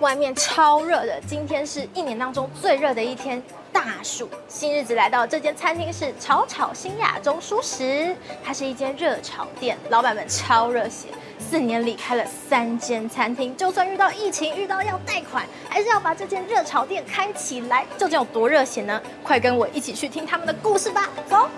[0.00, 4.30] 外面超热的，今天是一年当中最热的一天，大暑。
[4.46, 8.14] 新日子来到这间餐厅是炒炒新亚洲蔬食，
[8.44, 11.08] 它是一间热炒店，老板们超热血，
[11.40, 19.02] 四年里开了三间餐厅，就算遇到疫情，遇到要贷款，还是要把这间热炒店开起来，究竟有多热血呢？
[19.24, 21.48] 快跟我一起去听他们的故事吧，走。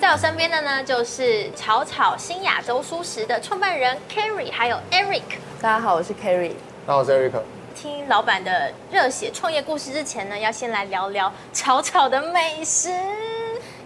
[0.00, 5.22] 在我身边的呢，就是炒炒新亚洲蔬食的创办人 Kerry，还有 Eric。
[5.64, 6.50] 大家好，我是 Kerry。
[6.86, 7.40] 大家好，我是 Eric。
[7.74, 12.90] 听老板的热血创业故事之前呢，要先来聊聊炒炒的美食。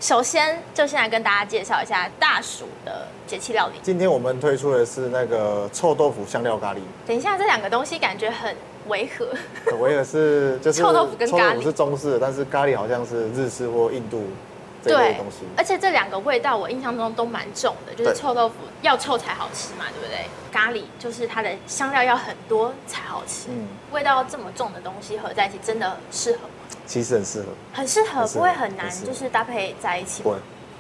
[0.00, 3.74] 首先，就先来跟大家介绍一下大暑的节气料理。
[3.80, 6.78] 今天我们推出的是那个臭豆腐香料咖喱。
[7.06, 8.52] 等一下，这两个东西感觉很
[8.88, 9.28] 违和。
[9.70, 11.40] 很违和是就是臭豆腐跟咖喱。
[11.40, 14.24] 臭豆腐是中式的，但是咖喱好像是日式或印度。
[14.84, 15.16] 对，
[15.56, 20.24] 而且这两个味道我印象中都蛮重的，就是臭豆腐要臭才好吃嘛，对不对？
[20.52, 26.54] 咖喱就是它的香料要很多才好吃，嗯，味道这么重的东西合在一起，真的适合吗？
[26.86, 30.32] 其实很适合，很适合，不会很难，就是搭配在一起，对，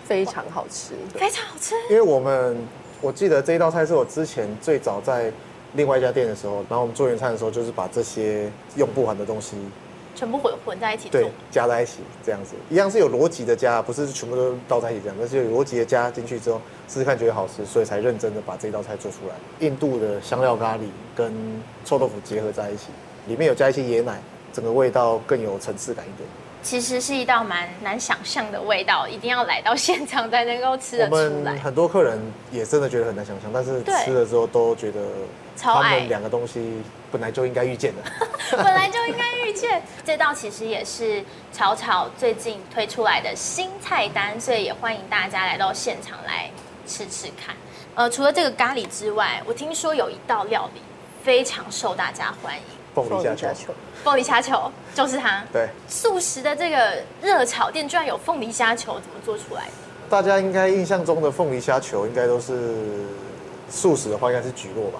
[0.06, 1.74] 非常好吃，非常好吃。
[1.90, 2.56] 因为我们
[3.00, 5.30] 我记得这一道菜是我之前最早在
[5.74, 9.56] 另外一家店的时候，然后我们做原餐的时候，就是把这些用不完的东西。
[10.18, 19.34] 全部混混在一起，对，加在一起这样子，一样是有逻辑的加，不是全部都倒在一起这样，但是有逻辑的加进去之后，试试看觉得好吃，所以才认真的把这道菜做出来。
[19.60, 20.80] 印度的香料咖喱
[21.14, 21.32] 跟
[21.84, 22.86] 臭豆腐结合在一起，
[23.28, 24.20] 里面有加一些椰奶，
[24.52, 26.28] 整个味道更有层次感一点。
[26.60, 31.22] 其实是一道蛮难想象的味道，一定要来到现场才能够吃得出来。
[31.22, 34.98] 我们很多客人也真的觉得很难想象，但是吃了之后都觉得，
[35.56, 38.02] 他们两个东西本来就应该遇见的，
[38.56, 39.82] 本来就应该遇见。
[40.04, 46.50] 这道其实也是炒炒最近推出来的新菜单，所以也欢迎大家来到现场来
[46.86, 47.54] 吃吃看。
[47.94, 50.80] 呃，除了这个咖喱之外，我听说有一道料理
[51.24, 52.62] 非常受大家欢迎。
[52.94, 55.44] 凤梨虾球，凤梨虾球就是它。
[55.52, 59.72] 对，素食的这个热炒店居然有凤梨虾球，怎么做出来的？
[60.10, 62.74] 大家应该印象中的凤梨虾球，应该都是
[63.68, 64.98] 素食的话，应该是蒟蒻吧？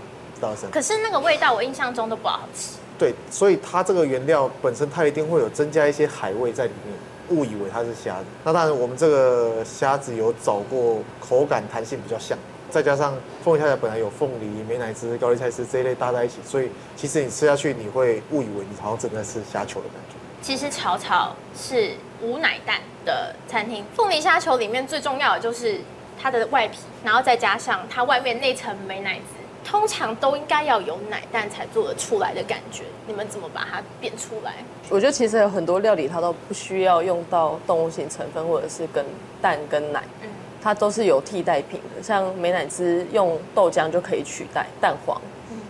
[0.70, 2.76] 可是那个味道，我印象中都不好吃。
[2.98, 8.24] 对，所以它这个原料本身，它一定会有增加一些海味在里面，误以为它是虾子。
[8.44, 12.36] 那当然，我们这个虾子有找过，口感弹性比较像。
[12.70, 20.16] 再加上凤梨虾本来有凤梨、美乃滋、高丽菜丝这一类搭在一起，所以其实你吃下去，你会误以为你好像正在吃虾球的感觉。
[20.42, 25.80] 其实炒炒是无奶蛋的餐厅，凤梨虾球里面最重要的就是
[26.20, 29.37] 它的外皮，然后再加上它外面那层美乃滋，
[29.68, 32.84] 通常都应该要有奶蛋才做得出来的感觉。
[33.06, 34.54] 你们怎么把它变出来？
[34.88, 39.04] 我觉得其实有很多料理它都不需要用到动物性成分，或者是跟
[39.42, 40.02] 蛋跟奶。
[40.22, 40.28] 嗯。
[40.62, 45.20] 它都是有替代品的，像美乃滋用豆浆就可以取代蛋黄，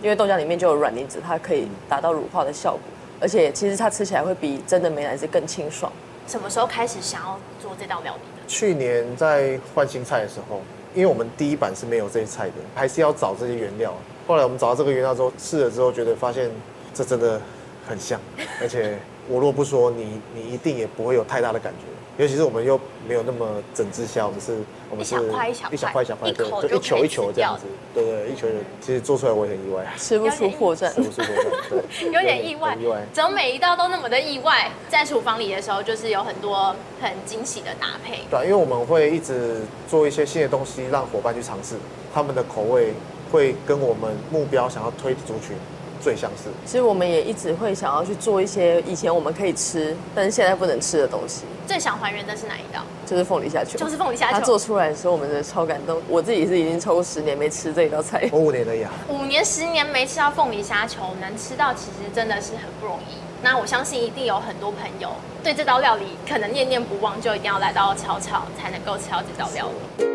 [0.01, 2.81] 因为豆浆里面就有软磷脂，它可以达到乳化的效果，
[3.19, 5.91] 而且其实它吃起来会比真的美乃滋更清爽。
[6.25, 8.47] 什么时候开始想要做这道料理的？
[8.47, 10.61] 去年在换新菜的时候，
[10.95, 13.93] 因为我们第一版是没有这些菜的，还是要找这些原料。
[14.27, 16.49] 后来我们找到这个原料之后，试了之后觉得发现
[16.93, 17.39] 这真的
[17.87, 18.19] 很像，
[18.61, 21.85] 而且我若不说你，你一定也不会有太大的感觉。
[22.19, 24.57] 尤其是我们又没有那么整只虾，我们是，
[24.89, 28.45] 我们是一小块一小块，一小块一小块，对，就一球一球这样子，对对，一球。
[28.81, 33.01] 其实做出来我也很意外，吃不出破绽，吃不出破绽，对， 有点意外，意外。
[33.13, 34.69] 怎么每一道都那么的意外？
[34.89, 38.19] 在厨房里的时候，就是有很多很惊喜的搭配。
[38.29, 41.75] 对，因为我们会一直做一些新的东西，让伙伴去尝试，
[42.13, 42.91] 他们的口味
[43.31, 45.55] 会跟我们目标想要推的族群。
[46.01, 46.49] 最相似。
[46.65, 51.43] 其实我们也一直会想要去做一些以前我们可以吃，但是现在不能吃的东西。
[51.67, 52.81] 最想还原的是哪一道？
[53.05, 53.77] 就是凤梨虾球。
[53.77, 54.33] 就是凤梨虾球。
[54.33, 56.01] 它做出来的时候，我们的超感动。
[56.07, 58.27] 我自己是已经超过十年没吃这一道菜。
[58.31, 58.89] 我五年了呀。
[59.07, 63.17] 五年十年没吃到凤梨虾球，能吃到其实真的是很不容易。
[63.41, 65.11] 那我相信一定有很多朋友
[65.41, 69.65] 对这道料理可能念念不忘，就一定要来到巧巧才能够吃到这道料
[69.97, 70.08] 理。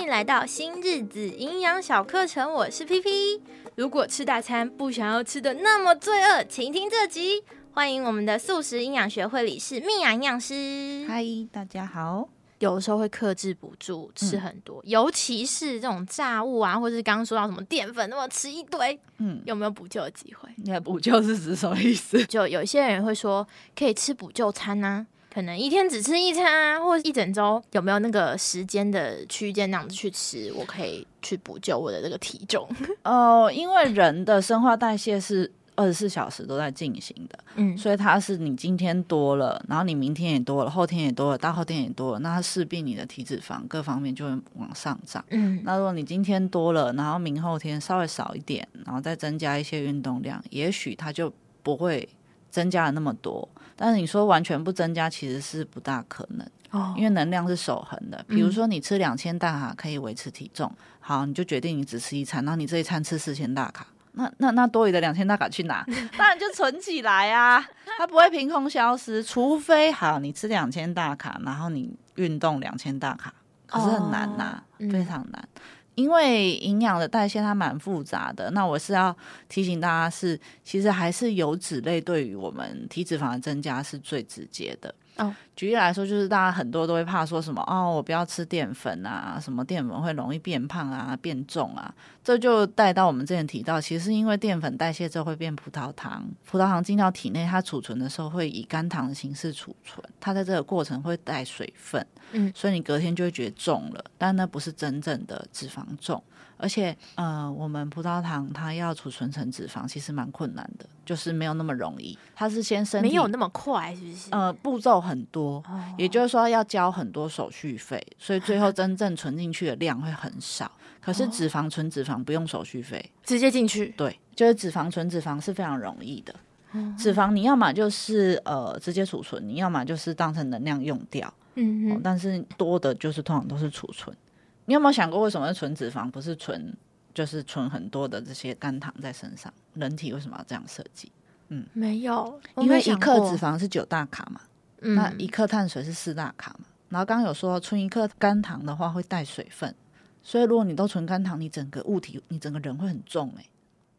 [0.00, 3.40] 来到新日子营养小课程，我是 PP。
[3.76, 7.42] 如果吃大餐不想要吃的那么罪恶，请听这集。
[7.72, 11.06] 欢迎我们的素食营养学会理事蜜雅营养师。
[11.08, 12.28] 嗨，大家好。
[12.58, 20.48] 有的时候会克制不住吃很多，嗯、尤其是这种炸物啊，或是刚刚说到什么淀粉，那么吃一堆，嗯，有没有补救的机会？
[20.56, 22.24] 你看补救是指什么意思？
[22.26, 23.46] 就有一些人会说
[23.76, 25.06] 可以吃补救餐呢、啊。
[25.32, 30.52] 可能一天只吃一餐啊，或者一整周，有没有那个时间的区间那样子去吃？
[30.54, 32.68] 我可以去补救我的这个体重。
[33.04, 45.24] 哦、呃，因为人的生化代谢是二十四小时都在进行的，嗯，所以它是你今天多了，然后你明天也多了，后天也多了，大后天也多了，那它势必你的体脂肪各方面就会往上涨。
[45.30, 51.32] 嗯，那如果你今天多了，然后明后天稍微少一点，然后再增加一些运动量，也许它就
[51.62, 52.06] 不会
[52.52, 53.48] 增加了那么多。
[53.74, 56.46] 但是你说完全不增加，其实是不大可能。
[56.70, 58.24] 哦，因为能量是守恒的。
[58.28, 63.86] 比如说你吃两千大卡可以维持体重，好，你就决定你只吃一餐，然后你这一餐吃四千大卡。
[64.12, 65.84] 那那那多余的两千大卡去哪？
[66.16, 67.66] 当然就存起来啊，
[67.98, 73.32] 它不会凭空消失，除非好你吃两千大卡，然后你运动两千大卡，
[73.66, 75.60] 可是很难呐、啊，哦、非常难，嗯、
[75.94, 78.50] 因为营养的代谢它蛮复杂的。
[78.52, 79.14] 那我是要
[79.48, 84.94] 提醒大家是，其实还是油脂类对于我们体脂肪的增加是最直接的。
[85.16, 91.94] 哦，举例来说，就是大家很多都会怕说什么哦，我不要吃淀粉啊，什么淀粉会容易变胖啊、变重啊，
[92.24, 106.22] 这就带到我们之前提到，其实是因为淀粉代谢之后会变葡萄糖，葡萄糖进到体内，它储存的时候会以肝糖的形式储存，它在这个过程会带水分，嗯，所以你隔天就会觉得重了，但那不是真正的脂肪重。
[106.58, 112.16] 而且，呃，我们葡萄糖它要储存成脂肪，其实蛮困难的，就是没有那么容易。
[112.36, 114.28] 它是先身体没有那么快，是不是？
[114.30, 115.64] 呃，步骤很多，哦、
[115.96, 120.70] 也就是说要交很多手续费，所以最后真正存进去的量会很少。
[121.00, 123.92] 可是脂肪存脂肪不用手续费，直接进去。
[123.96, 126.34] 对，就是脂肪存脂肪是非常容易的。
[126.72, 131.32] 嗯、脂肪你要么就是呃直接储存，你要么就是当成能量用掉。
[131.54, 134.16] 嗯但是多的就是通常都是储存。
[134.64, 136.74] 你有没有想过，为什么是存脂肪，不是存
[137.12, 139.52] 就是存很多的这些肝糖在身上？
[139.74, 141.10] 人体为什么要这样设计？
[141.48, 144.40] 嗯，没有，因为一克脂肪是九大卡嘛，
[144.82, 146.66] 那一克碳水是四大卡嘛。
[146.88, 149.74] 然后刚刚有说存一克肝糖的话会带水分，
[150.22, 153.46] 所以如果你都存肝糖，你整个物体你整个人会很重诶、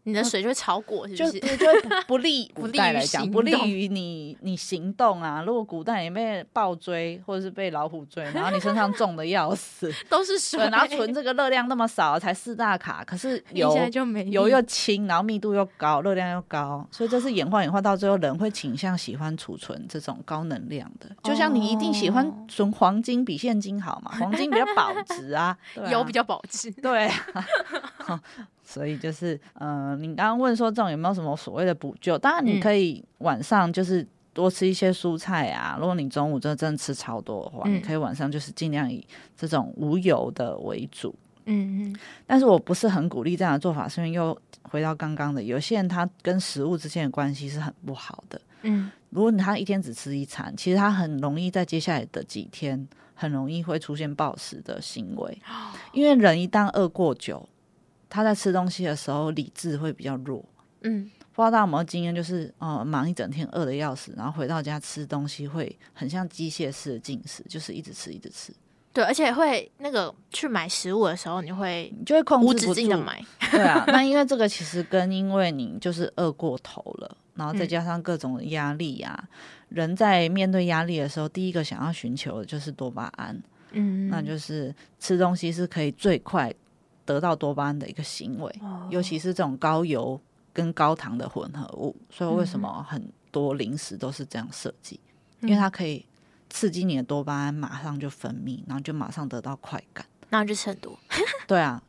[0.06, 1.40] 你的水就会超过，是不是？
[1.40, 5.44] 就就会不利不利古代来讲，不利于你你行动啊。
[5.46, 21.10] 如果古代你被豹追，或者是被老虎追，然后你身上 重的要死， 都是水，然后存这个热量那么少，才四大卡，可是油就没油又轻，然后密度又高，热量又高，所以这是演化演化到最后，人会倾向喜欢储存这种高能量的。
[21.24, 24.12] 就像你一定喜欢存黄金比现金好嘛？
[24.20, 28.22] 黄金比较保值啊， 啊油比较保值，对、啊。
[28.66, 32.18] 所以就是，呃，你刚刚问说这种有没有什么所谓的补救？
[32.18, 35.74] 当然你可以晚上就是多吃一些蔬菜啊。
[35.76, 39.06] 嗯、如果你中午真的真的吃超多的话，嗯、你可以晚上就是尽量以
[39.36, 41.14] 这种无油的为主。
[41.46, 41.96] 嗯嗯。
[42.26, 48.42] 但是我不是很鼓励这样的做法，是因为又回到刚刚的，有些人他跟食物之间的关系是很不好的。
[48.62, 48.90] 嗯。
[49.10, 55.38] 如果你他一天只吃一餐，其实他很容易在接下来的几天很容易会出现暴食的行为，
[55.92, 57.48] 因为人一旦饿过久。
[58.14, 60.46] 他在吃东西的时候，理智会比较弱。
[60.82, 68.54] 嗯，不知道大家有没有经验，就是呃，忙一整天，饿的要死，然后回到家吃东西会很像机械式的进食，就是一直吃，一直吃。
[68.94, 73.20] 对，而且会那个去买食物的时候，你会你就会控制止境的买。
[73.50, 79.30] 对啊， 那因为这个其实跟因为你就是饿过头了，然后再加上各种压力呀、啊，嗯、
[79.70, 83.42] 人在面对压力的时候，第一个想要寻求的就是多巴胺。
[83.72, 86.54] 嗯，那就是吃东西是可以最快。
[87.06, 88.56] 得到多巴胺的一个行为，
[88.90, 90.20] 尤其是这种高油
[90.54, 95.00] 跟高糖的混合物，所以为什么很多零食都是这样设计？
[95.42, 96.06] 因为它可以
[96.50, 100.98] 刺激你的多巴胺，马上就分泌，然后就马上得到快感，然后就吃很多。
[101.46, 101.82] 对啊，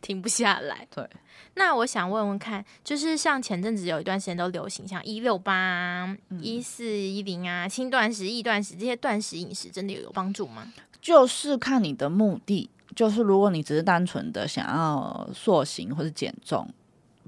[0.00, 0.88] 停不下来。
[0.90, 1.08] 对，
[1.54, 10.72] 那我想问问看，就是像前阵子有一段时间都流行像一六八、一四一零啊，轻断食、易断食这些断食饮食，真的有有帮助吗？
[11.00, 12.68] 就是看你的目的。
[12.94, 16.68] 就是如果你只是单纯的想要塑形或者减重，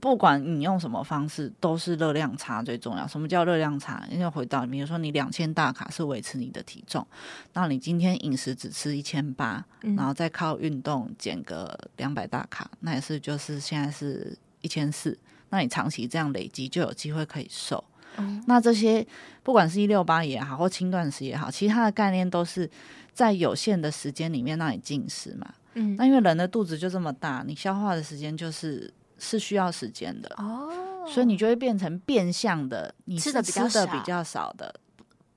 [0.00, 3.06] 不管你用什么方式，都是热量差最重要。
[3.06, 4.02] 什么叫热量差？
[4.10, 7.06] 因为回到比如说你两千大卡是维持你的体重，
[7.52, 15.16] 那你今天饮食只吃一千八，然后再靠运动减个两百大卡，那也是就是现在是一千四。
[15.50, 17.84] 那你长期这样累积，就有机会可以瘦。
[18.16, 19.06] 嗯、那这些
[19.42, 22.68] 不管是一六八也好，或轻断食也好，其他的概念都是。
[23.12, 30.70] 在有限的时间里面让你进食嘛，嗯，那因为人的肚子就这么大，你消化的时间就是是需要时间的哦，
[31.06, 34.74] 所以你就会变成变相的，你吃的吃的比较少的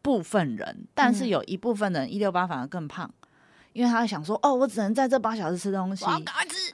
[0.01, 3.11] 部分人，但是有一部分人一六八反而更胖，
[3.73, 6.05] 因为他想说，哦，我只能在这八小时吃东西，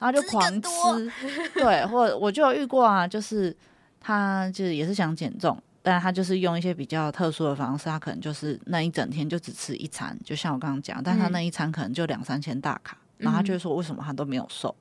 [0.00, 1.48] 后就狂吃，吃。
[1.58, 3.56] 对，或我就有遇过啊，就是
[4.00, 5.60] 他就是也是想减重。
[5.82, 14.74] 但他就是用一些比较特殊的方式，他可能就是那一整天就只吃一餐，就像我刚刚讲，但他那一餐可能就两三千大卡，嗯、然后他就说为什么他都没有瘦？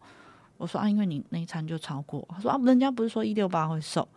[0.58, 2.28] 我说啊，因为你那一餐就超过。
[2.30, 4.08] 他说啊，人家不是说一六八会瘦？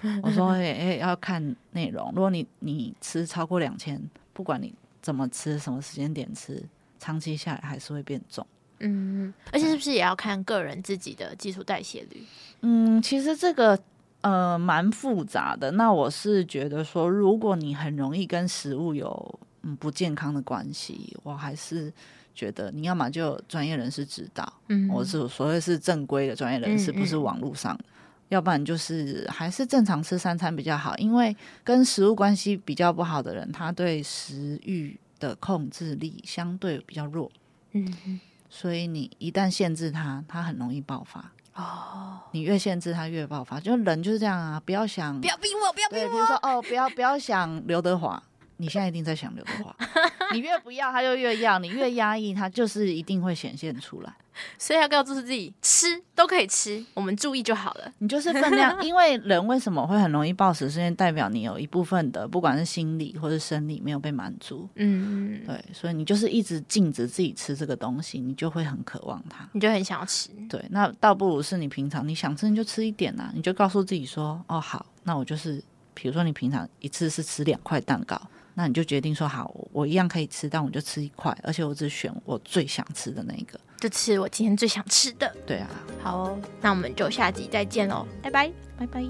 [0.22, 2.12] 我说，哎、欸欸，要看内容。
[2.14, 4.00] 如果你你吃超过两千，
[4.32, 4.72] 不管你
[5.02, 6.62] 怎么吃，什么时间点吃，
[7.00, 8.46] 长期下来还是会变重。
[8.78, 12.22] 嗯，而且是不是也要看个人自己的基础代谢率？
[12.60, 13.76] 嗯，其实这个
[14.20, 15.70] 呃蛮复杂的。
[15.72, 21.92] 那我是觉得说，如果你很容易跟食物有嗯不健康的关系，我还是
[22.34, 27.84] 觉得你要么就专业人士指导，嗯，我是所谓是正规的专业人士，不是网络上的。
[28.28, 31.34] 要不然就是还是正常吃三餐比较好，因为
[31.64, 37.30] 跟食物关系比较不好的人，他对食欲的控制力相对比较弱，
[37.72, 38.20] 嗯，
[38.50, 41.32] 所以你一旦限制他，他很容易爆发。
[41.58, 44.62] 哦，你越限制他越爆发，就人就是这样啊！
[44.64, 46.08] 不要想，不要逼我，不要逼我。
[46.08, 48.22] 比如说哦，不要不要想刘德华，
[48.58, 49.74] 你现在一定在想刘德华，
[50.34, 54.12] 你越不要他就越要，你越压抑他就是一定会显现出来。
[54.56, 57.92] 所以要告诉自己，吃都可以吃，我们注意就好了。
[57.98, 64.68] 你就是分量， 因为人为什么会很容易暴食，是因为代表你有一部分的，不管是心理或是生理没有被满足。
[64.76, 70.28] 嗯，对，所以你就是一直禁止自己吃这个东西，你就会很渴望它，你就很想要吃。
[70.48, 75.60] 对，那倒不如是你平常你想吃你就吃一点呐、啊，你就告诉自己说，哦好，那我就是，
[75.94, 78.20] 比如说你平常一次是吃两块蛋糕。
[78.58, 85.32] 那你就决定说好，我一样可以吃，但我就吃一块，而且我只选我最想吃的那一个，就吃我今天最想吃的。
[85.46, 85.70] 对啊，
[86.02, 89.04] 好哦，那我们就下集再见喽，拜拜，拜拜。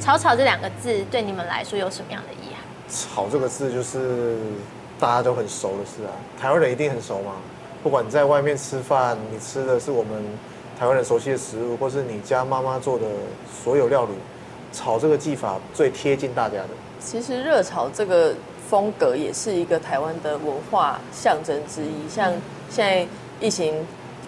[0.00, 2.56] 草草这两个字对你们来说有什么样的意义？
[2.88, 4.38] 草这个字就是
[4.98, 7.34] 大家都很熟的事啊，台湾人一定很熟嘛。
[7.82, 10.24] 不管你在外面吃饭，你吃的是我们
[10.78, 13.04] 台湾人熟悉的食物，或是你家妈妈做的
[13.62, 14.12] 所有料理。
[14.72, 16.68] 炒这个技法最贴近大家的。
[17.00, 18.34] 其实热炒这个
[18.68, 22.08] 风格也是一个台湾的文化象征之一。
[22.08, 22.32] 像
[22.68, 23.06] 现在
[23.40, 23.74] 疫情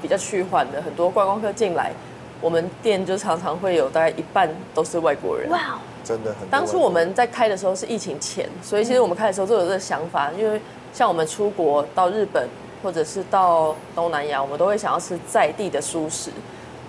[0.01, 1.93] 比较趋缓的，很多观光客进来，
[2.41, 5.51] 我们店就常常会有大概一半都是外国人。
[5.51, 6.49] 哇，真的很。
[6.49, 10.61] 当初我们在开的时候是疫情前，所以其实我们开的时候就有这个想法，因为
[10.93, 12.49] 像我们出国到日本
[12.83, 16.31] 或者是到东南亚，我们都会想要吃在地的蔬食，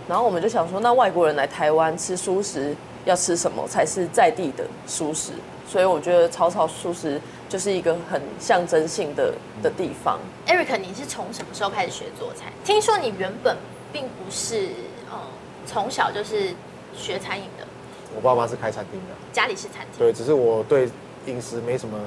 [0.07, 2.73] 然后我们就想说，那外国人来台湾吃蔬食。
[3.05, 5.33] 要吃什么才是在地的熟食？
[5.67, 10.19] 所以我觉得草草熟食就是一个很象征性的的地方。
[10.45, 12.51] Eric，你是从什么时候开始学做菜？
[12.65, 13.55] 听说你原本
[13.93, 14.67] 并不是
[15.09, 15.17] 呃
[15.65, 16.53] 从小就是
[16.93, 17.65] 学餐饮的。
[18.13, 19.97] 我爸妈是开餐厅的，家里是餐厅。
[19.97, 20.89] 对，只是我对
[21.25, 21.97] 饮食没什么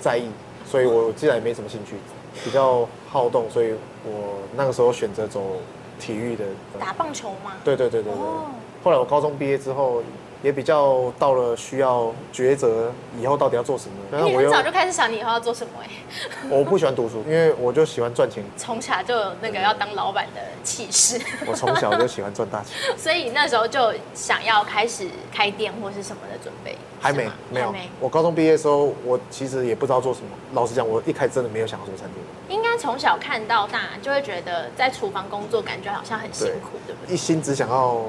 [0.00, 0.28] 在意，
[0.68, 1.94] 所以我自然也没什么兴趣，
[2.42, 3.72] 比较好动，所以
[4.04, 5.58] 我那个时候选择走
[6.00, 6.44] 体育的。
[6.80, 7.52] 打棒球吗？
[7.62, 8.20] 对对对对对。
[8.20, 8.48] Oh.
[8.82, 10.02] 后来我高中毕业之后。
[10.42, 14.24] 也比较到了需要抉择以后到底要做什么。
[14.24, 15.88] 你很早就开始想你以后要做什么哎？
[16.48, 18.44] 我不喜欢读书，因为我就喜欢赚钱。
[18.56, 21.20] 从小就有那个要当老板的气势。
[21.46, 22.76] 我从小就喜欢赚大钱。
[22.96, 26.76] 所以那时候就想要开始开店或是什么的准备。
[27.00, 27.74] 还没，没有。
[28.00, 30.28] 我高中毕业的时候，我其实也不知道做什么。
[30.54, 32.56] 老实讲，我一开始真的没有想要做餐厅。
[32.56, 37.14] 应该从小看到大，就会觉得在厨房工作感觉好像很辛苦，对，对不对？
[37.14, 38.00] 一心只想要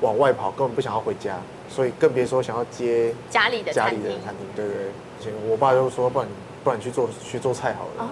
[0.00, 1.36] 往外跑，根本不想要回家。
[1.68, 4.84] 所以更别说想要接家里的家里的餐厅，对对对。
[5.20, 6.28] 以前我爸就说，不然
[6.64, 8.04] 不然去做去做菜好了。
[8.04, 8.08] 哦。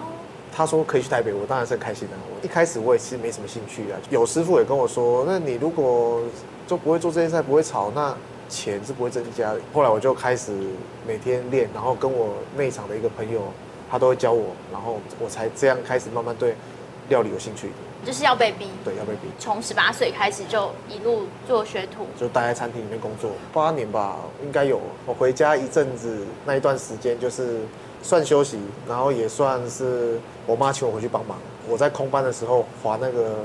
[0.51, 2.13] 他说可以去台北，我当然是很开心的。
[2.33, 3.99] 我一开始我也是没什么兴趣啊。
[4.09, 6.21] 有师傅也跟我说，那你如果
[6.65, 8.15] 就不会做这些菜，不会炒，那
[8.49, 9.59] 钱是不会增加的。
[9.71, 10.51] 后来我就开始
[11.05, 13.41] 每天练，然后跟我内场的一个朋友，
[13.91, 16.55] 他都会教我，然后我才这样开始慢慢对
[17.09, 17.69] 料理有兴趣。
[18.05, 19.27] 就是要被逼，对，要被逼。
[19.37, 24.79] 从十八岁开始就一路做学徒，就待在餐厅里面工作八年吧，应该有。
[25.05, 27.59] 我回家一阵子，那一段时间就是
[28.01, 31.37] 算休息，然后也算是我妈请我回去帮忙。
[31.67, 33.39] 我在空班的时候滑那个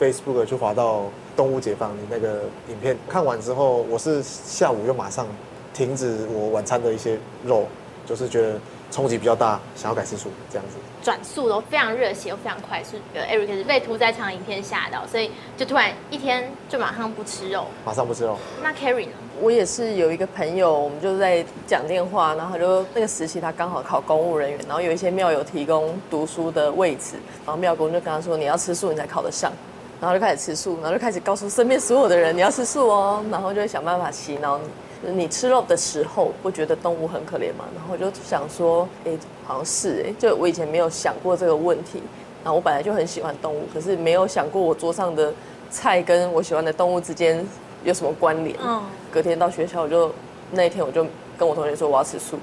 [0.00, 1.04] Facebook，就滑到
[1.36, 5.26] 动物解放你那个影片，看完之后，我是下午就马上
[5.74, 7.66] 停止我晚餐的一些肉，
[8.06, 8.58] 就是觉得
[8.90, 10.76] 冲击比较大，想要改吃素这样子。
[11.02, 12.96] 转速都非常热血又非常快速。
[13.14, 18.36] Eric 是被屠宰场影片吓到，所以就突然一天就马上不吃肉，马上不吃肉。
[18.62, 19.12] 那 Carrie 呢？
[19.40, 29.52] 我也是有一个朋友，我们就在讲电话，然后就那个时期他刚好考公务人员，然后有一些庙友提供读书的位置，然后庙公就跟他说：“你要吃素，你才考得上。”
[30.00, 34.64] 然后就开始吃素，然后就开始告诉身边所有的人：“你要吃素哦。”然后就会想办法洗脑你。
[35.12, 37.64] 你吃肉的时候，不觉得动物很可怜吗？
[37.74, 42.02] 然后我就想说，哎、欸，好像是哎、欸，就我以前没有想过这个问题。
[42.44, 45.34] 然后我本来就很喜欢动物，可是没有想过我桌上的
[45.68, 47.44] 菜跟我喜欢的动物之间
[47.82, 48.56] 有什么关联。
[48.62, 48.80] 嗯。
[49.10, 50.12] 隔天到学校，我就
[50.52, 51.04] 那一天我就
[51.36, 52.38] 跟我同学说我要吃素。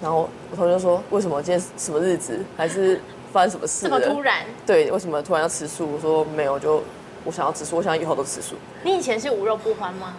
[0.00, 2.40] 然后我同学说，为什么今天什么日子？
[2.56, 3.00] 还是
[3.32, 3.88] 发生什么事？
[3.88, 4.38] 这么突然？
[4.66, 5.88] 对，为什么突然要吃素？
[5.92, 6.82] 我说没有，就
[7.24, 8.56] 我想要吃素，我想以后都吃素。
[8.82, 10.16] 你以前是无肉不欢吗？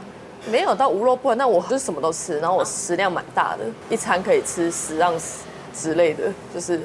[0.52, 6.82] 没有到无肉不欢，但我就是什么都吃，然后我食量蛮大的，一餐可以吃十盎司之类的，就是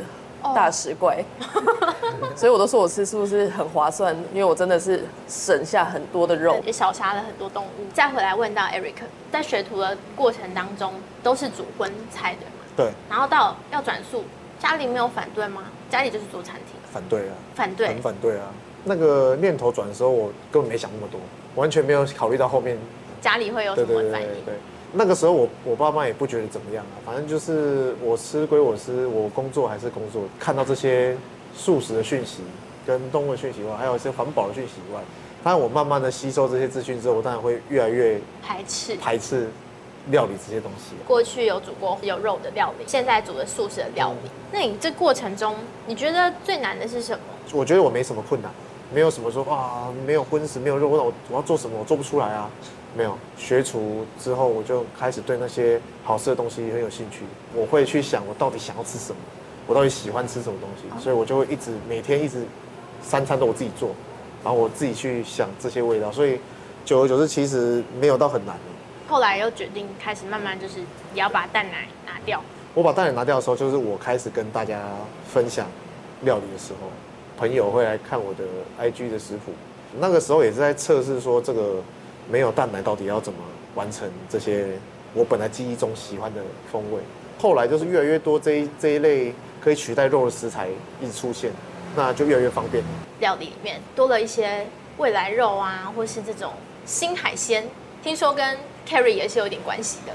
[0.54, 1.24] 大食怪。
[1.52, 2.30] Oh.
[2.36, 7.68] 所以我都说我吃素是很划算，因为我真的是省下很多的肉，也少杀了很多动物。
[7.92, 8.94] 再回来问到 Eric，
[9.32, 12.64] 在学徒的过程当中都是煮荤菜的嘛？
[12.76, 12.90] 对。
[13.10, 14.24] 然后到要转素，
[14.60, 15.64] 家里没有反对吗？
[15.90, 16.80] 家里就是做餐厅。
[16.92, 17.34] 反对啊。
[17.54, 17.88] 反对。
[17.88, 18.46] 很反对啊。
[18.84, 21.20] 那个念头转的时候，我根本没想那么多，
[21.56, 22.78] 完全没有考虑到后面。
[23.20, 24.28] 家里会有什么反应？
[24.44, 24.54] 对，
[24.92, 30.22] 那个时候我我爸妈也不觉得怎么样啊，反正就是我吃归我吃，我工作还是工作。
[30.38, 31.16] 看到这些
[31.54, 32.38] 素食的讯息
[32.86, 35.00] 跟动物的讯息以外，还有一些环保的讯息以外，
[35.44, 39.48] 当然我慢慢的吸收这些资讯之后，我当然会越来越排斥排斥
[40.10, 41.04] 料理这些东西啊。
[41.06, 44.28] 过去有煮过有肉的料理，现在煮的素食的料理。
[44.28, 44.30] 嗯。
[44.52, 45.54] 那你这过程中，
[45.86, 47.20] 你觉得最难的是什么？
[47.52, 48.50] 我觉得我没什么困难，
[48.92, 51.78] 没有什么说啊，没有荤食，没有肉，那我我要做什么？
[51.78, 52.50] 我做不出来啊。
[52.96, 57.20] 没有学厨之后，我就开始对那些好吃的东西很有兴趣。
[57.54, 59.18] 我会去想，我到底想要吃什么，
[59.66, 62.44] 我到底喜欢吃什么东西，所以我就会一直每天一直
[63.02, 63.90] 三餐都我自己做，
[64.42, 66.10] 然后我自己去想这些味道。
[66.10, 66.40] 所以
[66.84, 68.56] 久而久之，其实没有到很难。
[69.06, 70.80] 后来又决定开始慢慢就是
[71.14, 72.42] 也要把蛋奶拿掉。
[72.74, 74.80] 我把蛋奶拿掉的时候，就是我开始跟大家
[75.32, 75.66] 分享
[76.22, 76.88] 料理的时候，
[77.36, 78.44] 朋友会来看我的
[78.80, 79.52] IG 的食谱。
[80.00, 81.76] 那个时候也是在测试说这个。
[82.30, 83.38] 没有蛋奶到底要怎么
[83.74, 84.66] 完成这些
[85.14, 87.00] 我本来记忆中喜欢的风味？
[87.38, 90.68] 后来就是越来越多这一这一类可以取代肉的食材
[91.00, 91.50] 一直出现，
[91.96, 92.84] 那就越来越方便。
[93.20, 94.66] 料理里面多了一些
[94.98, 96.52] 未来肉啊，或是这种
[96.84, 97.64] 新海鲜，
[98.02, 100.12] 听说跟 Carrie 也是有点关系的。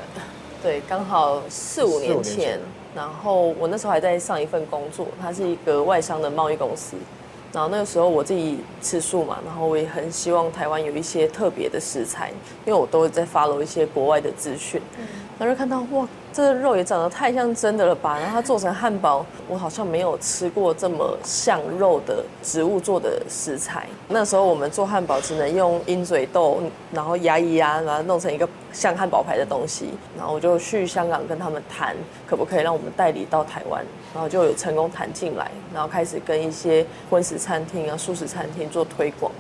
[0.62, 2.60] 对，刚好四五年前，
[2.96, 6.96] 然后我那时候还在上一份工作，它是一个外商的贸易公司。
[7.54, 12.32] 然后那个时候我自己吃素嘛，然后我也很希望台湾有一些特别的食材，
[12.66, 14.82] 因为我都在 follow 一些国外的资讯，
[15.40, 16.08] 然后就看到哇。
[16.36, 18.18] 这个肉也长得太像真的了吧？
[18.18, 23.86] 然后它做成汉堡，我好像没有吃过这么像肉的植物做的食材。
[24.08, 26.60] 那时候我们做汉堡只能用鹰嘴豆，
[26.92, 29.92] 然后压一压，然后弄成一个像汉堡牌的东西。
[30.18, 31.96] 然后我就去香港跟他们谈，
[32.28, 33.86] 可不可以让我们代理到台湾？
[34.14, 39.32] 然后就有成功谈进来，然后开始跟一些荤食餐厅啊、素食餐厅做推广。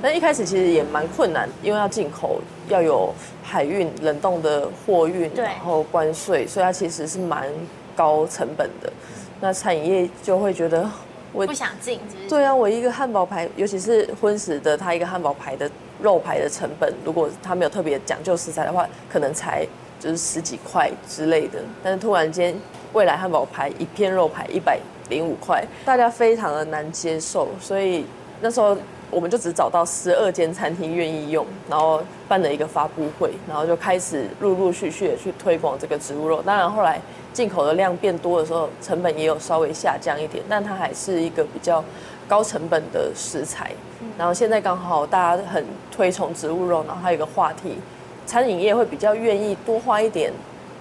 [0.00, 7.48] 但一开始其实也蛮困难，因为要进口，要有海运、冷冻的货运，然后关税，所以它其实是蛮
[7.96, 8.92] 高成本的。
[9.40, 10.88] 那餐饮业就会觉得
[11.32, 15.70] 我不想进，对啊，我一个汉堡牌，尤其是荤食的，它一个汉堡牌的
[16.02, 19.66] 肉排的成本，如果它没有特别讲究食材的话，可能才
[20.00, 21.58] 就是十几块之类的。
[21.82, 22.54] 但是突然间，
[22.92, 28.04] 未来汉堡排一片肉排一百零五块，大家非常的难接受，所以
[28.40, 28.76] 那时候。
[29.12, 36.40] 我们就只找到十二间餐厅愿意用，然后办了一个发布会，然后就开始陆陆续续的去推广这个植物肉。
[36.40, 36.98] 当然后来
[37.30, 41.84] 进口的量变多的时候，成本也有稍微下降一点，但它还是一个比较
[42.32, 43.70] 高成本的食材。
[44.16, 45.62] 然后现在刚好大家很
[45.94, 47.76] 推崇植物肉，然后还有一个话题，
[48.24, 50.32] 餐饮业会比较愿意多花一点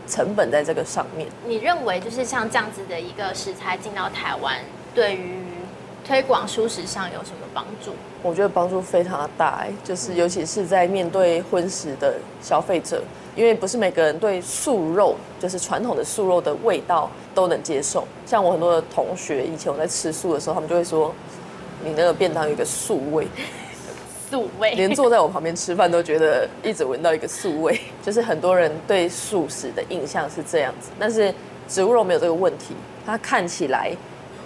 [0.07, 1.27] 成本在这个上面。
[1.45, 4.59] 你认为就是像这样子的一个食材进到台湾，
[4.95, 5.43] 对于
[6.07, 7.91] 推广蔬食上有什么帮助？
[8.23, 13.03] 我觉得帮助非常的大，就是尤其是在面对荤食的消费者，
[13.35, 18.07] 因为不是每个人对素肉，就是传统的素肉的味道都能接受。
[18.25, 21.13] 像我很多的同学，以前我在吃素的时候，他们就会说，
[21.83, 23.27] 你那个便当有一个素味，
[24.29, 27.79] 素味，连坐在我旁边吃饭都觉得一直闻到一个素味。
[28.03, 31.33] 就是很多人对素食的印象是这样子，但是
[31.67, 33.91] 植物肉没有这个问题，它看起来。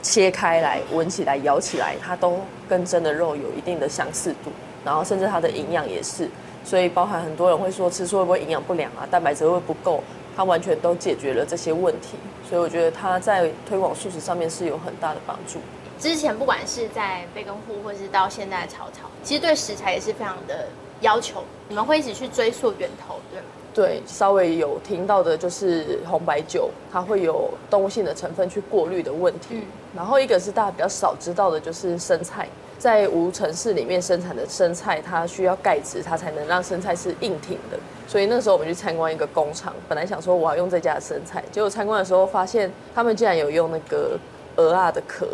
[0.07, 4.51] 切开来，闻起来，咬起来，它都跟真的肉有一定的相似度，
[4.85, 6.29] 然后甚至它的营养也是，
[6.63, 10.03] 所以包含很多人会说吃素会不会营养不良啊，蛋白质会不会不够，
[10.35, 15.57] 它完全都解决了这些问题，所以我觉得它在推广素食上面是有很大的帮助。
[15.99, 20.67] 之前不管是在贝根户，或是到现在的潮潮，其实对食材也是非常的
[21.01, 23.45] 要求，你们会一直去追溯源头，对吗？
[23.73, 29.47] 对，稍微有听到的就是红白酒，它会有动物性的成分去过滤的问题。
[29.51, 29.63] 嗯，
[29.95, 37.77] 然后一个是大家比较少知道的，就是生菜，在无尘室里面生产的生菜，它需要钙质，它才能让生菜是硬挺的。
[38.07, 44.17] 所以那时候我们去参观一个工厂，本来想说我要用这家的生菜，结果参观的时候发现他们竟然有用那个
[44.55, 45.27] 蚵仔的壳，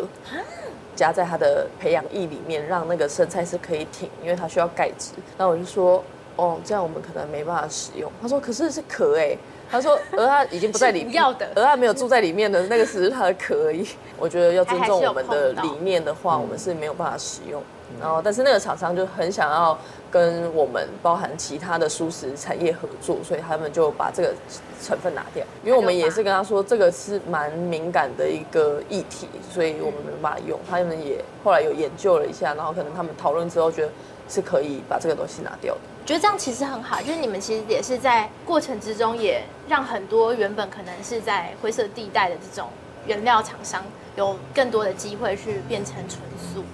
[0.94, 5.12] 夹在它的培养液里面，让那个生菜是可以挺，因为它需要钙质。
[5.36, 6.02] 那我就说。
[6.34, 8.10] 哦，这样我们可能没办法使用。
[8.20, 9.36] 他说：“可是是壳哎。
[9.70, 13.86] ”他说：“鹅啊已经不在里面，要的，鹅啊没有住在里面的那个只是它的壳而已。”
[14.18, 17.62] 我觉得要尊重我们的理念的话，我们是没有办法使用。
[18.00, 19.78] 然后但是那个厂商就很想要
[20.10, 24.34] 跟我们包含其他的蔬食产业合作，所以他们就把这个
[24.82, 30.58] 成分拿掉，因为我们也是跟他说这个是蛮敏感的一个议题，所以我们没办法用。
[30.68, 33.92] 他们也后来有研究了一下，然后可能他们讨论之后觉得
[34.28, 35.80] 是可以把这个东西拿掉的。
[36.02, 42.68] 我觉得这样其实很好，就是你们其实也是在过程之中，也让很多原本可能是在灰色地带的这种
[43.06, 43.84] 原料厂商，
[44.16, 46.64] 有更多的机会去变成纯素。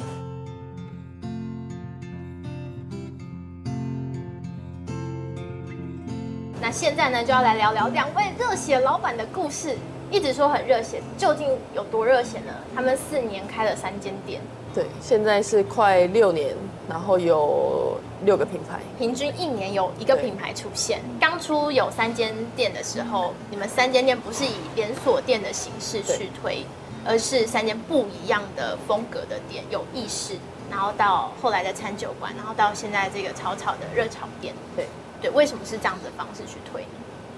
[6.79, 9.77] 现在呢，就要来聊聊两位热血老板的故事。
[10.13, 12.55] 一直说很热血，究竟有多热血呢？
[12.73, 14.41] 他们四年开了三间店。
[14.73, 16.55] 对，现在是快六年，
[16.89, 21.01] 然后有六个品牌，平均一年有一个品牌出现。
[21.19, 26.65] 刚出有三间店的时候，你们三间店不是以连锁店的形式去推，
[27.05, 30.37] 而是三间不一样的风格的店，有意式，
[30.71, 34.55] 然后到后来的餐酒馆，然后到现在这个草草的热炒店。
[34.77, 34.87] 对
[35.21, 36.89] 对，为什么是这样子的方式去推呢？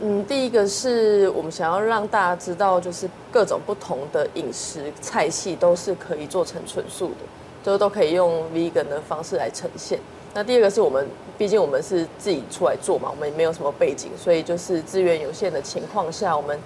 [0.03, 7.17] 嗯，第一个是我们想要让大家知道，就是各种不同的饮食菜系都是可以做成纯素的，
[7.63, 9.99] 就是都可以用 vegan 的方式来呈现。
[10.33, 16.59] 那第二个是我们，毕竟我们是自己出来做嘛，我们也没有什么背景，所以就是资源有限的情况下，我们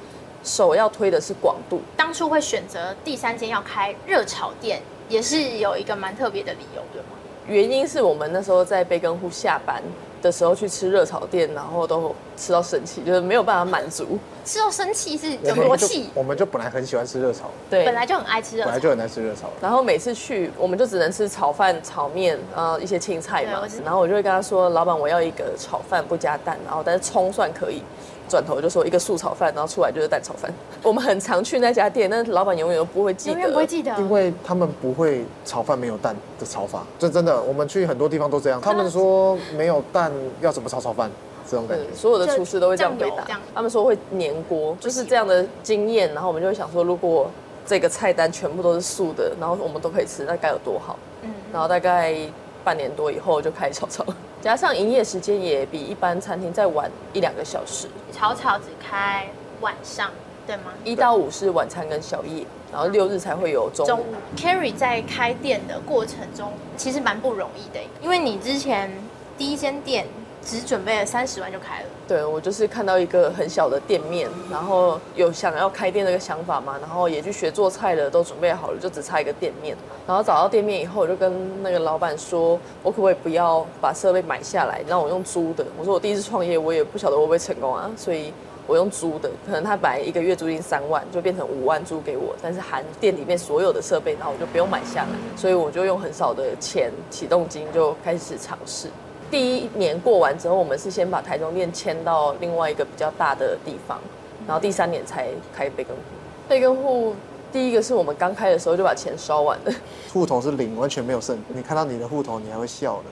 [0.44, 1.80] 首要推的是广度。
[1.96, 7.08] 当初会选择第三间要开热炒店，也是有一个蛮特别的理由，对吗？
[7.46, 9.82] 原因是我们那时候在贝根户下班
[10.22, 14.18] 的时候去吃热炒店，然后都吃到生气，就是没有办法满足。
[14.44, 16.08] 吃到生气是有多气？
[16.14, 19.50] 我们就本来很喜欢吃热炒，对，本来就很爱吃热炒，本来就很爱吃热炒。
[19.60, 23.62] 然后每次去，我们就只能吃炒饭、炒面，呃，一些青菜嘛。
[23.84, 27.82] 然后我就会跟他说：“老板，我要一个炒饭不加蛋，然后但是葱蒜可以。”
[28.28, 30.52] 转头就说一个素炒饭，然后出来就是蛋炒饭。
[30.82, 36.84] 我们很常去那家店，但是老板永远都不会记得，永远不会记得，因为他们不会炒饭没有蛋的炒法。
[36.98, 38.60] 这真的，我们去很多地方都这样。
[38.60, 41.10] 他们说没有蛋要怎么炒炒饭？
[41.48, 43.24] 这种感觉，所有的厨师都会这样回答。
[43.54, 46.12] 他们说会粘锅，就是这样的经验。
[46.14, 47.30] 然后我们就会想说，如果
[47.66, 50.98] 这个菜单全部都是素的，然后我们都可以吃，那该有多好。
[51.22, 52.16] 嗯，然后大概。
[52.64, 54.04] 半年多以后就开始炒炒，
[54.40, 57.86] 加上营业时间也比一般餐厅再晚一两个小时。
[58.10, 59.28] 吵吵只开
[59.60, 60.10] 晚上，
[60.46, 60.72] 对吗？
[60.82, 63.88] 一到五是晚餐跟宵夜，然后六日才会有中午。
[63.88, 64.04] 中午。
[64.36, 68.90] Carrie 在开店的过程中其实蛮不容易的，因为你之前
[69.36, 70.06] 第一间店
[70.44, 71.86] 只准备了三十万就开了。
[72.06, 79.76] 对，我就是看到一个很小的店面，然后有想要开店的一个想法嘛，然后也去学做菜的，都准备好了，就只差一个店面。
[80.06, 85.64] 然后找到店面以后，我就跟那个老板说，我可不可以不要把设备买下来，让我用租的？
[85.78, 88.30] 我说我第一次创业，我也不晓得会不会成功啊，所以
[88.66, 98.88] 我用租的，可能他本来一个月租金三万，就变成五万租给我，但是含店里面所有的设备，然后我就不用买下来，所以我就用很少的钱启动金就开始尝试。
[99.30, 103.98] 第一年过完之后，我们是先把台中店迁到另外一个比较大的地方，
[104.46, 106.02] 然后第三年才开贝根户。
[106.48, 107.14] 贝根户
[107.52, 109.72] 第一个是我们刚开的时候就把钱烧完了，
[110.12, 111.38] 户头是零，完全没有剩。
[111.48, 113.02] 你看到你的户头，你还会笑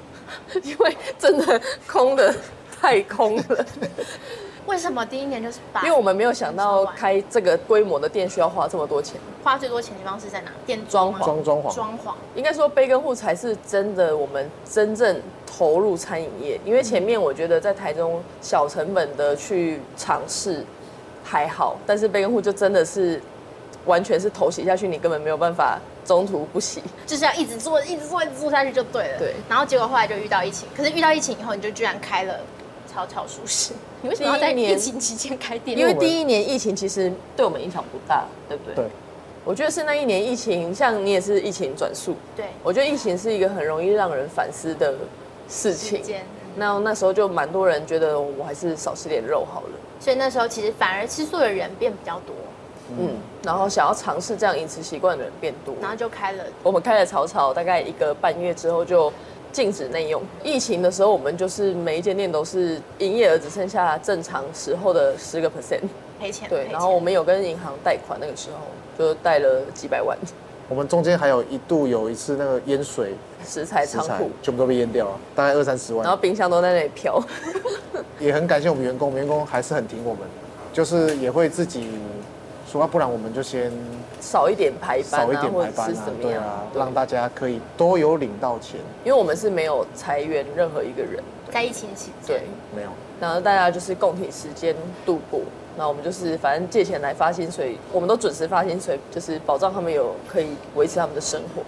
[0.55, 2.35] 的， 因为真的空的
[2.81, 3.66] 太空了。
[4.66, 5.83] 为什么第一年就是把？
[5.83, 9.20] 因为我们没有想到开这个规模的店需要花这么多钱。
[9.42, 10.51] 花最多钱的地方是在哪？
[10.64, 11.25] 店装潢。
[11.25, 11.75] 装装潢。
[11.75, 12.14] 装潢。
[12.35, 16.61] 应该说贝根户才是真的，我们真正投入餐饮业。
[16.64, 20.64] 因为前面我觉得在台中小成本的去尝试
[21.25, 23.20] 还好，但是贝根户就真的是
[23.85, 29.18] 完全是头洗下去，你根本没有办法中途不洗，就是要一直做，一直做，一直做下去就对了。
[29.18, 29.35] 对。
[29.48, 32.38] 然后结果后来就遇到疫情，可是遇到疫情以后，你就居然开了。
[32.92, 35.78] 炒炒蔬食，你为什么要在疫情期间开店？
[35.78, 38.74] 因为第一年疫情其实对我们影响不大，对不对？
[38.74, 38.85] 对，
[39.44, 42.14] 我觉得是那一年疫情，像你也是疫情转素。
[42.37, 44.94] 对，我觉得疫情是一个很容易让人反思的
[45.48, 46.02] 事情。
[46.57, 49.68] 那那时候就蛮多人觉得我还是少吃点肉好了。
[49.98, 52.35] 所以那时候其实反而吃素的人变比较多。
[52.98, 56.44] 嗯，然后想要尝试这样饮食习惯的人变多，然后就开了。
[56.62, 59.11] 我们开了草草，大概一个半月之后就。
[59.53, 60.23] 禁止内用。
[60.43, 65.83] 疫情的时候，我们就是每一间店都是营业额只剩下正常时候的十个 percent，
[66.19, 66.49] 赔钱。
[66.49, 68.59] 对，然后我们有跟银行贷款，那个时候
[68.99, 70.17] 就贷了几百万。
[70.69, 76.03] 我们中间还有一度有一次那个淹水，食材仓库全部都被淹掉了，大概二三十万。
[76.03, 77.23] 然后冰箱都在那里飘。
[78.19, 80.23] 也很感谢我们员工，员工还是很挺我们，
[80.73, 81.88] 就是也会自己。
[82.73, 83.71] 说不然我们就先
[84.19, 88.81] 少一点排班，少一点排班啊，对啊，让大家可以都有领到钱。
[89.05, 92.43] 因为我们是没有裁员任何一个人，在疫情期间，对，
[92.75, 92.89] 没有。
[93.21, 95.43] 然后大家就是共体时间度过。
[95.77, 101.63] 那我们就是反正借钱来发薪水，我们都准时发薪水，就是保障他们有可以维持他们的生活。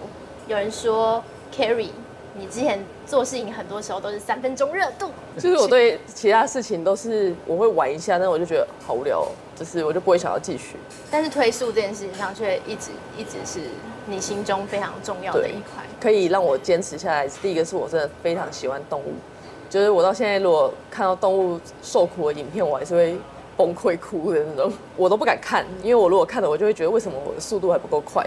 [0.47, 1.23] 有人说
[1.55, 1.89] Carrie
[2.37, 5.09] 你之前做事情很多时候都是三分钟热度。
[5.37, 10.75] 就是我对其他事情都是我会玩一下，但我就觉得好无聊哦，就是我就不会想要继续。
[11.09, 13.61] 但是推速这件事情上却一直一直是
[14.07, 17.27] 你心中非常重要的一块，可以让我坚持下来。
[17.41, 19.13] 第一个是我真的非常喜欢动物，
[19.69, 23.17] 就是我到现在如果看到动物受苦的影片，我还是会
[23.55, 28.25] 崩溃哭的那种，我都不敢看，因为我如果看了，我就会觉得为什么我的速度还不够快。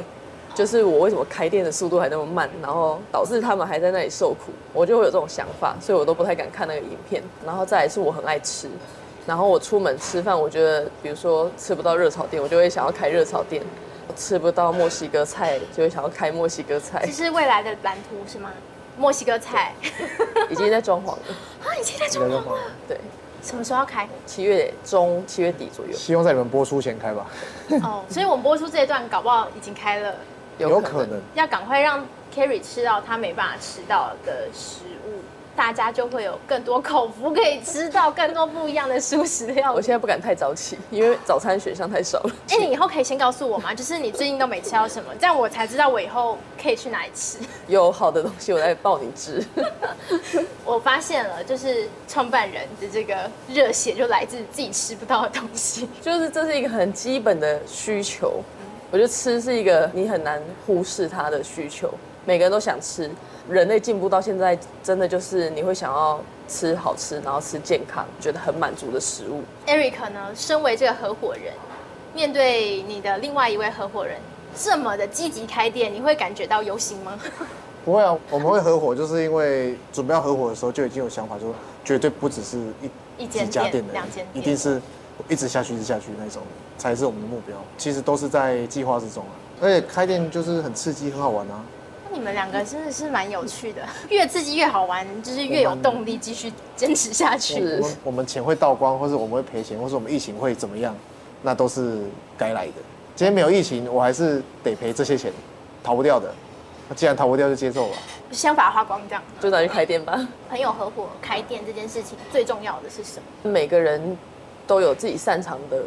[0.59, 7.23] 就是我为什么开店的速度还那么慢，然后导致他们还在那里受苦，我就会有这种想法，所以我都不太敢看那个影片。
[7.47, 8.69] 然后再来是我很爱吃，
[9.25, 13.63] 然后我出门吃饭，我觉得比如说吃不到热炒店，我就会想要开热炒店；
[14.17, 17.05] 吃不到墨西哥菜， 就会想要开墨西哥菜。
[17.07, 18.51] 这是未来的蓝图是吗？
[18.97, 19.73] 墨西哥菜
[20.51, 21.19] 已经在装潢了
[21.63, 22.59] 啊，已经在装潢了。
[22.89, 22.99] 对，
[23.45, 24.09] 什么时候要开？
[24.27, 25.93] 七月中，七月底左右。
[25.93, 27.25] 希望在你们播出前开吧。
[27.85, 30.13] 哦，所以我们播出这一段，搞不好已经开了。
[30.59, 35.21] 有可能要赶快让 carry 吃到他没办法吃到的食物，
[35.57, 39.73] 大家就会有更多口福可以吃到更多不一样的素食料。
[39.75, 42.31] 我现在不敢太早起，因为早餐选项太少了。
[42.51, 43.75] 哎，你以后可以先告诉我吗？
[43.75, 47.39] 就是你最近都没吃到什么，这样我才知道我以后可以去哪里吃。
[47.67, 49.45] 有好的东西我再报你知。
[50.65, 58.43] 我发现了，就是创办人的这个热血就来自自己吃不到的东西，就是这是一个很基本的需求。
[58.91, 61.93] 我觉得吃是一个你很难忽视它的需求，
[62.25, 63.11] 每个人都想吃。
[63.51, 69.43] 人类进步到现在，真的就是你会想要吃好吃，然后吃健康，觉得很满足的食物。
[69.67, 71.53] Eric 呢，身为这个合伙人，
[72.15, 74.17] 面对你的另外一位合伙人
[74.55, 77.19] 这么的积极开店，你会感觉到忧心吗？
[77.85, 84.81] 不会啊，我们会合伙，就是因为准备要合伙的时候就已经有想法，说绝对不只是一一间家店的，两间店，一定是。
[85.29, 86.41] 一直下去，一直下去那种
[86.79, 87.55] 才是我们的目标。
[87.77, 91.61] 其实都是在计划之中啊，而且开店就是很刺激，很好玩啊。
[92.09, 97.61] 那你们两个真的是蛮有趣的， 越刺激越好玩，就是越有动力继续坚持下去。
[97.61, 100.95] 我们我们钱会倒光，或是我们会赔钱，或是我们疫情会怎么样，
[101.43, 102.03] 那都是
[102.39, 102.75] 该来的。
[103.15, 105.33] 今天没有疫情，我还是得赔这些钱，
[105.83, 106.33] 逃不掉的。
[106.89, 107.97] 那既然逃不掉，就接受吧。
[108.31, 110.27] 想把它花光，这样就拿去开店吧。
[110.49, 113.51] 朋友合伙开店这件事情，最重要的是什么？
[113.51, 114.17] 每个人。
[114.69, 115.83] 都有自己擅长的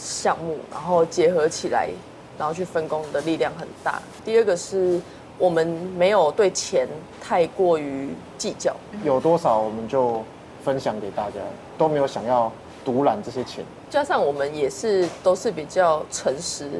[0.00, 1.90] 项目，然后结合起来，
[2.38, 4.00] 然后去分工的力量很大。
[4.24, 5.00] 第二个是
[5.38, 6.88] 我们没有对钱
[7.22, 8.08] 太过于
[8.38, 10.22] 计较，有多少我们就
[10.64, 11.36] 分享给大家，
[11.76, 12.50] 都没有想要
[12.84, 13.64] 独揽这些钱。
[13.90, 16.70] 加上我们也是都是比较诚实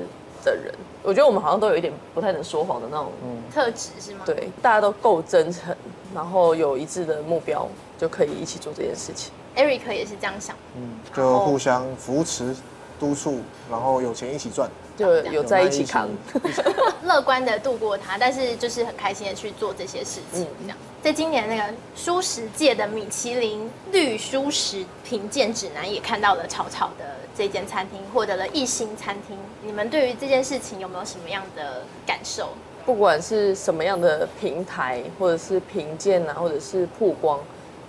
[0.45, 3.13] 的人，我觉得我们好像都有一点不太能说谎的那种
[3.53, 4.21] 特质，是吗？
[4.25, 5.75] 对，大家都够真诚，
[6.15, 7.67] 然后有一致的目标，
[7.99, 9.33] 就可以一起做这件事情。
[9.57, 12.55] Eric 也是这样想，嗯，就互相扶持、
[13.01, 16.09] 督促，然后有钱一起赚，就有在一起扛，
[17.03, 20.47] 乐观的度过它，但是就是很开心的去做这些事情。
[20.63, 29.37] 这样，在今年那个舒食界的米其林绿舒食评鉴指南也看到了草草的这间餐厅获得了一星餐厅。
[29.65, 32.51] 你们对于这件事情有没有什么样的感受？
[32.85, 37.41] 不管是什么样的平台，或者是评鉴啊，或者是曝光。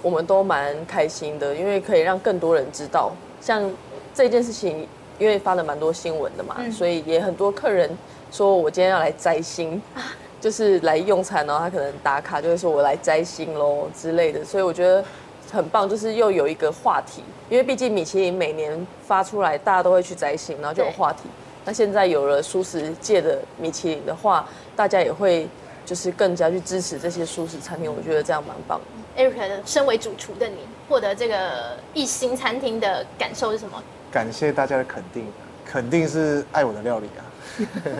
[0.01, 3.71] 我们都蛮开心的，因为可以让更多人知道，像
[4.15, 4.87] 这件事情，
[5.21, 7.87] 因为发了蛮多新闻的嘛，嗯、所以也很多客人
[8.31, 10.01] 说我今天要来摘星，啊、
[10.41, 15.05] 就是来用餐，然后他可能打卡就会说我来摘星喽之类的，所以我觉得
[15.51, 21.29] 很棒，就是又有一个话题，因为毕竟米其林每年发出来，大家都会去摘星，然后就有话题。
[21.63, 25.47] 那现在有了素食界的米其林的话，大家也会
[25.85, 29.23] 就是更加去支持这些素食餐厅，我觉得这样蛮棒的。
[29.23, 30.57] Eric 身为主厨的你，
[30.89, 33.83] 获得这个一星餐厅的感受是什么？
[34.11, 35.25] 感谢大家的肯定，
[35.65, 37.23] 肯定是爱我的料理啊，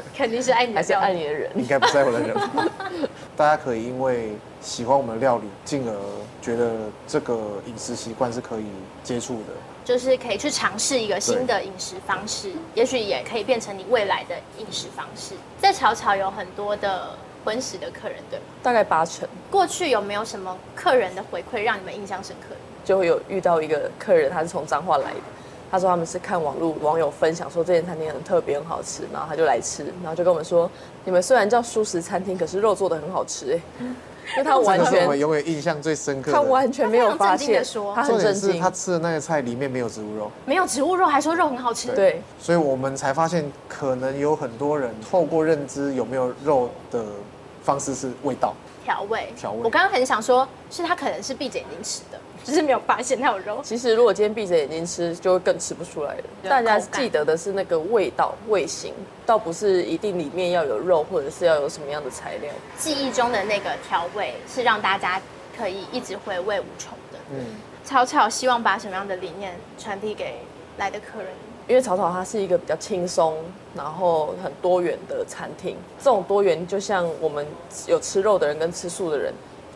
[0.15, 1.49] 肯定是爱你，还是爱你的人？
[1.55, 2.35] 应该不是爱我的人。
[3.37, 5.95] 大家可以因为喜欢我们的料理，进而
[6.41, 6.73] 觉得
[7.07, 8.65] 这个饮食习惯是可以
[9.03, 9.53] 接触的，
[9.85, 15.33] 就是可以去尝试一个新的饮食方式，也许也可以变成你未来的饮食方式。
[15.59, 17.09] 在巧巧有很多的。
[17.43, 18.45] 荤食的客人对吗？
[18.61, 19.27] 大概八成。
[19.49, 22.55] 过去有没有什么客人的回馈让你们印象深刻？
[22.85, 25.19] 就会有遇到一个客人，他是从彰化来的，
[25.71, 30.69] 他说他们是看网络网友分享说这间餐厅很特别很好吃，然后他就来吃，然后就跟我们说，
[31.05, 33.61] 你们虽然叫素食餐厅，可是肉做的很好吃哎。
[34.33, 36.31] 因为他完全，我永远印象最深刻。
[36.31, 37.61] 他完全没有发现，
[37.93, 38.61] 他很震惊。
[38.61, 41.91] 他吃的那个菜里面没有植物肉，没有植物肉，还说肉很好吃。
[41.93, 47.03] 对，所以我们才发现，可能有很多人透过认知有没有肉的
[47.63, 48.53] 方式是味道
[48.85, 49.33] 调味。
[49.35, 53.59] 调味我刚刚很想说，是他可能是闭着眼睛吃的，只是没有发现它有肉。
[53.63, 56.23] 其实如果今天闭着眼睛吃，就会更吃不出来了。
[56.43, 58.93] 大家记得的是那个味道、味型，
[59.25, 62.51] 倒不是一定里面要有肉，或者是要有什么样的材料。
[62.77, 65.21] 记忆中的那个调味是让大家
[65.57, 67.19] 可以一直回味无穷的。
[67.31, 67.45] 嗯，
[67.83, 70.39] 草草希望把什么样的理念传递给
[70.77, 71.31] 来的客人？
[71.67, 73.37] 因为草草它是一个比较轻松，
[73.75, 75.77] 然后很多元的餐厅。
[75.99, 77.45] 这种多元就像我们
[77.87, 79.31] 有吃肉的人跟吃素的人，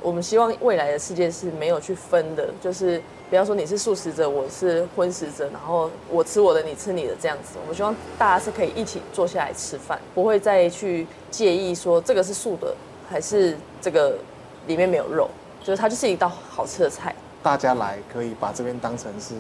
[0.06, 7.58] 我们希望未来的世界是没有去分的，就是不要说你是素食者，我是荤食者，然后我吃我的，你吃你的这样子。
[7.60, 12.76] 我们希望大家是可以一起坐下来吃饭，不会再去介意说这个是素的
[13.10, 14.16] 还是这个
[14.68, 15.28] 里面没有肉，
[15.64, 17.16] 就是它就是一道好吃的菜。
[17.42, 19.34] 大家来可以把这边当成是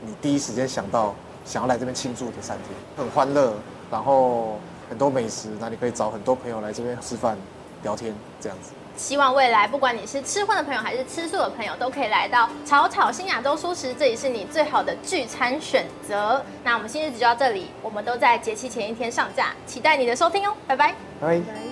[0.00, 3.54] 你第一时间想到想要来这边庆祝的餐厅，很欢乐，
[3.88, 4.58] 然后
[4.90, 7.38] 很多美食，那你可以找很多朋友来这边吃饭、
[7.84, 8.72] 聊天这样子。
[8.98, 16.44] 希望未来不管你是吃荤的朋友还是吃素的朋友，都可以来到草草新亚洲蔬食，这里是你最好的聚餐选择。
[16.64, 20.76] 那我们新日子就到这里，我们都在节气前一天上架，期待你的收听哦，拜。
[20.76, 21.67] 拜拜。